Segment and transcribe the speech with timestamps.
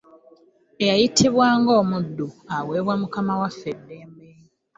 [0.81, 4.27] Eyayitibwa ng'omuddu, aweebwa Mukama waffe eddembe.